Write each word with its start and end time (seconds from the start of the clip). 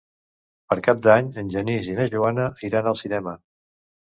Per 0.71 0.77
Cap 0.87 1.03
d'Any 1.07 1.29
en 1.43 1.53
Genís 1.57 1.91
i 1.91 1.99
na 1.99 2.07
Joana 2.15 2.49
iran 2.71 2.91
al 2.93 2.99
cinema. 3.03 3.37